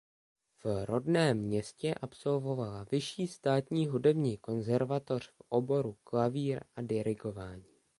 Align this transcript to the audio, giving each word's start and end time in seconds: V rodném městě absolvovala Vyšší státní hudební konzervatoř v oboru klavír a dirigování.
V 0.63 0.85
rodném 0.85 1.37
městě 1.37 1.93
absolvovala 1.93 2.85
Vyšší 2.91 3.27
státní 3.27 3.87
hudební 3.87 4.37
konzervatoř 4.37 5.29
v 5.31 5.41
oboru 5.49 5.97
klavír 6.03 6.61
a 6.75 6.81
dirigování. 6.81 7.65